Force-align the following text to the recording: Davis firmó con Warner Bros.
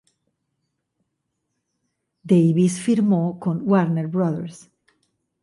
Davis 2.25 2.79
firmó 2.81 3.39
con 3.39 3.61
Warner 3.69 4.07
Bros. 4.07 4.71